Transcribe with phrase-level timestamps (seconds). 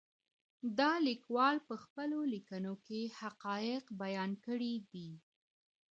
[0.79, 5.09] دا ليکوال په خپلو ليکنو کي حقايق بيان کړي دي.